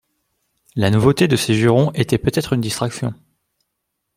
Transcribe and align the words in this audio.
La 0.75 0.89
nouveauté 0.89 1.27
de 1.27 1.35
ces 1.35 1.53
jurons 1.53 1.91
était 1.93 2.17
peut-être 2.17 2.53
une 2.53 2.61
distraction. 2.61 3.13